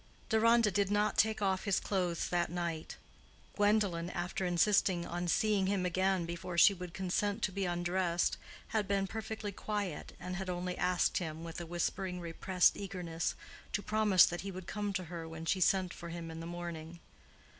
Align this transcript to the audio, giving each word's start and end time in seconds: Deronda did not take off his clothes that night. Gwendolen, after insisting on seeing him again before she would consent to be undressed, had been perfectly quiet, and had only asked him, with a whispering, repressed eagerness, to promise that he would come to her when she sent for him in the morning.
Deronda 0.29 0.71
did 0.71 0.89
not 0.89 1.15
take 1.15 1.43
off 1.43 1.65
his 1.65 1.79
clothes 1.79 2.29
that 2.29 2.49
night. 2.49 2.97
Gwendolen, 3.55 4.09
after 4.09 4.47
insisting 4.47 5.05
on 5.05 5.27
seeing 5.27 5.67
him 5.67 5.85
again 5.85 6.25
before 6.25 6.57
she 6.57 6.73
would 6.73 6.95
consent 6.95 7.43
to 7.43 7.51
be 7.51 7.65
undressed, 7.67 8.37
had 8.69 8.87
been 8.87 9.05
perfectly 9.05 9.51
quiet, 9.51 10.15
and 10.19 10.37
had 10.37 10.49
only 10.49 10.75
asked 10.75 11.19
him, 11.19 11.43
with 11.43 11.61
a 11.61 11.67
whispering, 11.67 12.19
repressed 12.19 12.75
eagerness, 12.75 13.35
to 13.73 13.83
promise 13.83 14.25
that 14.25 14.41
he 14.41 14.49
would 14.49 14.65
come 14.65 14.91
to 14.91 15.03
her 15.03 15.29
when 15.29 15.45
she 15.45 15.61
sent 15.61 15.93
for 15.93 16.09
him 16.09 16.31
in 16.31 16.39
the 16.39 16.47
morning. 16.47 16.99